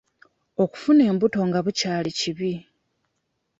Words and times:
Okufuna 0.63 1.01
embuto 1.09 1.39
nga 1.47 1.59
bukyali 1.65 2.11
kibi. 2.19 2.53